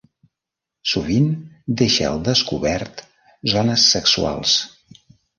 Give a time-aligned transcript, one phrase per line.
[0.91, 1.27] Sovint
[1.81, 3.03] deixa al descobert
[3.53, 4.55] zones sexuals.